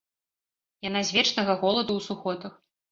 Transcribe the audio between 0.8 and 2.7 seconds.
Яна з вечнага голаду ў сухотах.